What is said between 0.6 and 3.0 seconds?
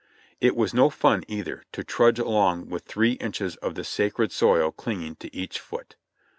no fun, either, to trudge along with